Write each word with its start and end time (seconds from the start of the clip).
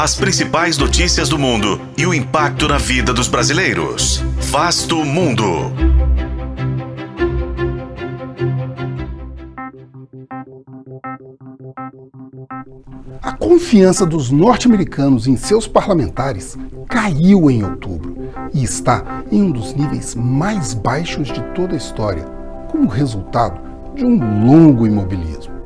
As 0.00 0.14
principais 0.14 0.78
notícias 0.78 1.28
do 1.28 1.38
mundo 1.38 1.78
e 1.94 2.06
o 2.06 2.14
impacto 2.14 2.66
na 2.66 2.78
vida 2.78 3.12
dos 3.12 3.28
brasileiros. 3.28 4.24
Vasto 4.50 5.04
Mundo. 5.04 5.44
A 13.20 13.32
confiança 13.32 14.06
dos 14.06 14.30
norte-americanos 14.30 15.26
em 15.26 15.36
seus 15.36 15.68
parlamentares 15.68 16.56
caiu 16.88 17.50
em 17.50 17.62
outubro 17.62 18.16
e 18.54 18.64
está 18.64 19.22
em 19.30 19.42
um 19.42 19.50
dos 19.50 19.74
níveis 19.74 20.14
mais 20.14 20.72
baixos 20.72 21.28
de 21.28 21.42
toda 21.54 21.74
a 21.74 21.76
história, 21.76 22.24
como 22.70 22.88
resultado 22.88 23.60
de 23.94 24.02
um 24.02 24.46
longo 24.46 24.86
imobilismo. 24.86 25.59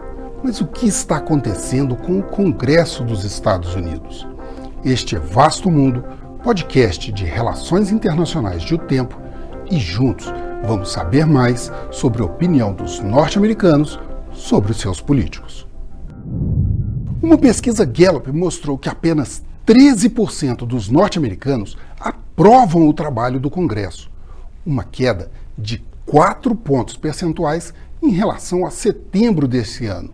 Mas 0.44 0.60
o 0.60 0.66
que 0.66 0.86
está 0.86 1.16
acontecendo 1.16 1.96
com 1.96 2.18
o 2.18 2.22
Congresso 2.22 3.02
dos 3.02 3.24
Estados 3.24 3.74
Unidos? 3.74 4.28
Este 4.84 5.16
é 5.16 5.18
Vasto 5.18 5.70
Mundo, 5.70 6.04
podcast 6.42 7.10
de 7.10 7.24
relações 7.24 7.90
internacionais 7.90 8.60
de 8.60 8.74
O 8.74 8.78
Tempo, 8.78 9.18
e 9.70 9.78
juntos 9.78 10.26
vamos 10.62 10.92
saber 10.92 11.24
mais 11.24 11.72
sobre 11.90 12.20
a 12.20 12.26
opinião 12.26 12.74
dos 12.74 13.00
norte-americanos 13.00 13.98
sobre 14.34 14.72
os 14.72 14.76
seus 14.78 15.00
políticos. 15.00 15.66
Uma 17.22 17.38
pesquisa 17.38 17.86
Gallup 17.86 18.30
mostrou 18.30 18.76
que 18.76 18.90
apenas 18.90 19.42
13% 19.66 20.66
dos 20.66 20.90
norte-americanos 20.90 21.74
aprovam 21.98 22.86
o 22.86 22.92
trabalho 22.92 23.40
do 23.40 23.48
Congresso, 23.48 24.10
uma 24.66 24.84
queda 24.84 25.30
de 25.56 25.82
4 26.04 26.54
pontos 26.54 26.98
percentuais 26.98 27.72
em 28.02 28.10
relação 28.10 28.66
a 28.66 28.70
setembro 28.70 29.48
desse 29.48 29.86
ano 29.86 30.12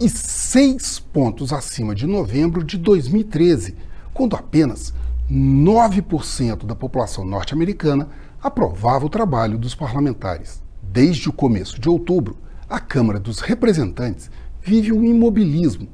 e 0.00 0.08
6 0.08 0.98
pontos 1.12 1.52
acima 1.52 1.94
de 1.94 2.06
novembro 2.06 2.64
de 2.64 2.78
2013, 2.78 3.76
quando 4.14 4.34
apenas 4.34 4.94
9% 5.30 6.64
da 6.64 6.74
população 6.74 7.22
norte-americana 7.22 8.08
aprovava 8.42 9.04
o 9.04 9.10
trabalho 9.10 9.58
dos 9.58 9.74
parlamentares. 9.74 10.62
Desde 10.82 11.28
o 11.28 11.32
começo 11.32 11.78
de 11.78 11.86
outubro, 11.86 12.38
a 12.68 12.80
Câmara 12.80 13.20
dos 13.20 13.40
Representantes 13.40 14.30
vive 14.62 14.90
um 14.90 15.04
imobilismo. 15.04 15.86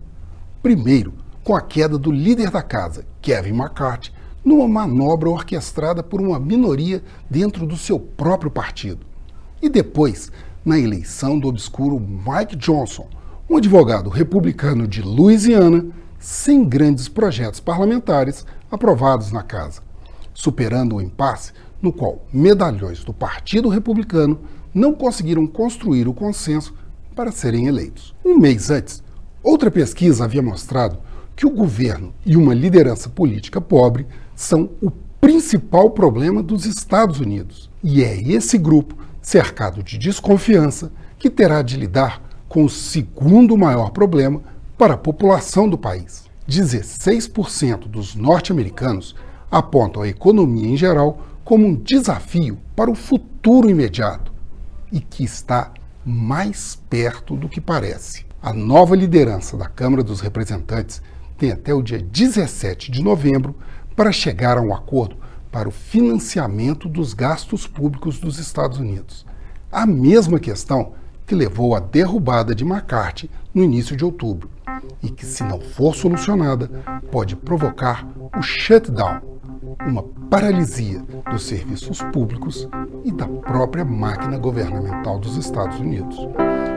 Primeiro, 0.62 1.12
com 1.42 1.56
a 1.56 1.60
queda 1.60 1.98
do 1.98 2.12
líder 2.12 2.50
da 2.50 2.62
casa, 2.62 3.04
Kevin 3.20 3.58
McCarthy, 3.58 4.12
numa 4.44 4.68
manobra 4.68 5.28
orquestrada 5.28 6.04
por 6.04 6.20
uma 6.20 6.38
minoria 6.38 7.02
dentro 7.28 7.66
do 7.66 7.76
seu 7.76 7.98
próprio 7.98 8.52
partido. 8.52 9.04
E 9.60 9.68
depois, 9.68 10.30
na 10.64 10.78
eleição 10.78 11.38
do 11.38 11.48
obscuro 11.48 11.98
Mike 11.98 12.54
Johnson, 12.54 13.08
um 13.48 13.56
advogado 13.56 14.10
republicano 14.10 14.88
de 14.88 15.00
Louisiana, 15.00 15.86
sem 16.18 16.64
grandes 16.64 17.08
projetos 17.08 17.60
parlamentares 17.60 18.44
aprovados 18.70 19.30
na 19.30 19.42
casa, 19.42 19.82
superando 20.34 20.96
o 20.96 21.00
impasse 21.00 21.52
no 21.80 21.92
qual 21.92 22.26
medalhões 22.32 23.04
do 23.04 23.12
Partido 23.12 23.68
Republicano 23.68 24.40
não 24.74 24.92
conseguiram 24.92 25.46
construir 25.46 26.08
o 26.08 26.14
consenso 26.14 26.74
para 27.14 27.30
serem 27.30 27.66
eleitos. 27.66 28.14
Um 28.24 28.36
mês 28.36 28.68
antes, 28.68 29.02
outra 29.42 29.70
pesquisa 29.70 30.24
havia 30.24 30.42
mostrado 30.42 30.98
que 31.36 31.46
o 31.46 31.50
governo 31.50 32.12
e 32.24 32.36
uma 32.36 32.52
liderança 32.52 33.08
política 33.08 33.60
pobre 33.60 34.06
são 34.34 34.70
o 34.82 34.90
principal 35.20 35.90
problema 35.90 36.42
dos 36.42 36.66
Estados 36.66 37.20
Unidos. 37.20 37.70
E 37.82 38.02
é 38.02 38.20
esse 38.20 38.58
grupo, 38.58 38.96
cercado 39.22 39.82
de 39.82 39.98
desconfiança, 39.98 40.90
que 41.18 41.30
terá 41.30 41.62
de 41.62 41.76
lidar 41.76 42.25
com 42.56 42.64
o 42.64 42.70
segundo 42.70 43.54
maior 43.54 43.90
problema 43.90 44.40
para 44.78 44.94
a 44.94 44.96
população 44.96 45.68
do 45.68 45.76
país. 45.76 46.24
16% 46.48 47.80
dos 47.86 48.14
norte-americanos 48.14 49.14
apontam 49.50 50.00
a 50.00 50.08
economia 50.08 50.70
em 50.70 50.74
geral 50.74 51.20
como 51.44 51.66
um 51.66 51.74
desafio 51.74 52.58
para 52.74 52.90
o 52.90 52.94
futuro 52.94 53.68
imediato 53.68 54.32
e 54.90 55.00
que 55.00 55.22
está 55.22 55.70
mais 56.02 56.80
perto 56.88 57.36
do 57.36 57.46
que 57.46 57.60
parece. 57.60 58.24
A 58.40 58.54
nova 58.54 58.96
liderança 58.96 59.54
da 59.58 59.66
Câmara 59.66 60.02
dos 60.02 60.22
Representantes 60.22 61.02
tem 61.36 61.52
até 61.52 61.74
o 61.74 61.82
dia 61.82 61.98
17 61.98 62.90
de 62.90 63.02
novembro 63.02 63.54
para 63.94 64.10
chegar 64.10 64.56
a 64.56 64.62
um 64.62 64.72
acordo 64.72 65.18
para 65.52 65.68
o 65.68 65.72
financiamento 65.72 66.88
dos 66.88 67.12
gastos 67.12 67.66
públicos 67.66 68.18
dos 68.18 68.38
Estados 68.38 68.78
Unidos. 68.78 69.26
A 69.70 69.84
mesma 69.84 70.40
questão 70.40 70.94
que 71.26 71.34
levou 71.34 71.74
à 71.74 71.80
derrubada 71.80 72.54
de 72.54 72.64
McCarthy 72.64 73.30
no 73.52 73.62
início 73.62 73.96
de 73.96 74.04
outubro 74.04 74.48
e 75.02 75.10
que, 75.10 75.26
se 75.26 75.42
não 75.42 75.60
for 75.60 75.94
solucionada, 75.94 76.70
pode 77.10 77.34
provocar 77.34 78.06
o 78.38 78.42
shutdown, 78.42 79.20
uma 79.86 80.02
paralisia 80.30 81.02
dos 81.30 81.44
serviços 81.44 82.00
públicos 82.12 82.68
e 83.04 83.10
da 83.10 83.26
própria 83.26 83.84
máquina 83.84 84.38
governamental 84.38 85.18
dos 85.18 85.36
Estados 85.36 85.78
Unidos. 85.80 86.16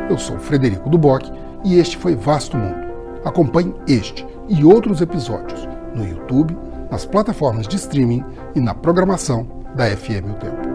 Eu 0.09 0.17
sou 0.17 0.39
Frederico 0.39 0.89
Duboc 0.89 1.29
e 1.63 1.75
este 1.75 1.97
foi 1.97 2.15
Vasto 2.15 2.57
Mundo. 2.57 2.89
Acompanhe 3.23 3.73
este 3.87 4.25
e 4.47 4.63
outros 4.63 5.01
episódios 5.01 5.67
no 5.95 6.07
YouTube, 6.07 6.57
nas 6.89 7.05
plataformas 7.05 7.67
de 7.67 7.75
streaming 7.75 8.23
e 8.55 8.59
na 8.59 8.73
programação 8.73 9.47
da 9.75 9.85
FM 9.85 10.31
O 10.31 10.33
Tempo. 10.35 10.68